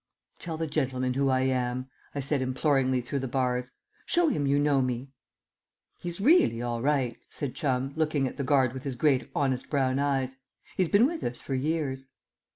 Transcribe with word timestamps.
"Tell 0.39 0.57
the 0.57 0.65
gentleman 0.65 1.13
who 1.13 1.29
I 1.29 1.41
am," 1.41 1.87
I 2.15 2.21
said 2.21 2.41
imploringly 2.41 3.01
through 3.01 3.19
the 3.19 3.27
bars. 3.27 3.69
"Show 4.07 4.29
him 4.29 4.47
you 4.47 4.57
know 4.57 4.81
me." 4.81 5.11
"He's 5.99 6.19
really 6.19 6.59
all 6.59 6.81
right," 6.81 7.15
said 7.29 7.53
Chum, 7.53 7.93
looking 7.95 8.27
at 8.27 8.35
the 8.37 8.43
guard 8.43 8.73
with 8.73 8.81
his 8.81 8.95
great 8.95 9.29
honest 9.35 9.69
brown 9.69 9.99
eyes. 9.99 10.37
"He's 10.75 10.89
been 10.89 11.05
with 11.05 11.23
us 11.23 11.39
for 11.39 11.53
years." 11.53 12.07